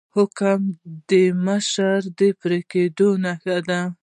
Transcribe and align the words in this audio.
حکم 0.15 0.61
د 1.09 1.11
مشر 1.45 1.99
د 2.19 2.21
پریکړې 2.41 2.85
نښه 3.23 3.57
ده 3.67 3.79